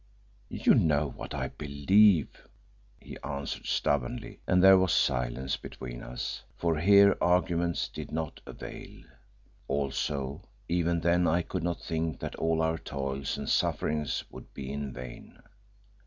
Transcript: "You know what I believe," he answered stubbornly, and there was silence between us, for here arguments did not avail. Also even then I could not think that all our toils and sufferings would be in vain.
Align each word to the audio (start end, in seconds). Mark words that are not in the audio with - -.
"You 0.49 0.73
know 0.73 1.09
what 1.11 1.35
I 1.35 1.49
believe," 1.49 2.47
he 2.99 3.19
answered 3.23 3.67
stubbornly, 3.67 4.39
and 4.47 4.63
there 4.63 4.79
was 4.79 4.91
silence 4.93 5.57
between 5.57 6.01
us, 6.01 6.41
for 6.57 6.79
here 6.79 7.15
arguments 7.21 7.87
did 7.87 8.11
not 8.11 8.41
avail. 8.47 9.03
Also 9.67 10.41
even 10.67 11.01
then 11.01 11.27
I 11.27 11.43
could 11.43 11.61
not 11.61 11.79
think 11.83 12.17
that 12.19 12.33
all 12.37 12.63
our 12.63 12.79
toils 12.79 13.37
and 13.37 13.47
sufferings 13.47 14.23
would 14.31 14.51
be 14.55 14.73
in 14.73 14.91
vain. 14.91 15.39